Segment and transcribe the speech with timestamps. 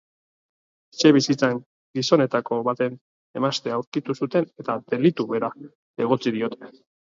[0.93, 1.59] Etxebizitzan
[1.99, 2.97] gizonetako baten
[3.41, 5.53] emaztea aurkitu zuten eta delitu bera
[6.09, 6.75] egotzi diote.